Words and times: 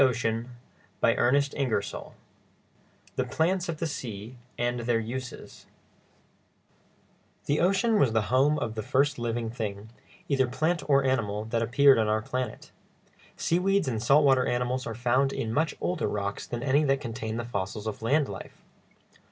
[Illustration: 0.01 0.49
shipwreck] 1.03 1.45
CHAPTER 1.47 1.79
XII 1.79 1.99
THE 3.17 3.23
PLANTS 3.25 3.69
OF 3.69 3.77
THE 3.77 3.85
SEA 3.85 4.35
AND 4.57 4.79
THEIR 4.79 4.97
USES 4.99 5.67
The 7.45 7.59
ocean 7.59 7.99
was 7.99 8.11
the 8.11 8.23
home 8.33 8.57
of 8.57 8.73
the 8.73 8.81
first 8.81 9.19
living 9.19 9.51
thing, 9.51 9.89
either 10.27 10.47
plant 10.47 10.81
or 10.89 11.03
animal, 11.03 11.45
that 11.45 11.61
appeared 11.61 11.99
on 11.99 12.07
our 12.07 12.23
planet; 12.23 12.71
seaweeds 13.37 13.87
and 13.87 14.01
salt 14.01 14.25
water 14.25 14.47
animals 14.47 14.87
are 14.87 14.95
found 14.95 15.31
in 15.31 15.53
much 15.53 15.75
older 15.79 16.07
rocks 16.07 16.47
than 16.47 16.63
any 16.63 16.83
that 16.85 16.99
contain 16.99 17.37
the 17.37 17.45
fossils 17.45 17.85
of 17.85 18.01
land 18.01 18.27
life. 18.27 18.63